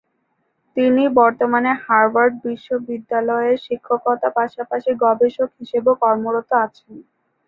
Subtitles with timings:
[0.77, 6.93] তিনি বর্তমানে হার্ভার্ড বিশ্ববিদ্যালয়ে শিক্ষকতার পাশাপাশি গবেষক হিসেবে কর্মরত আছেন।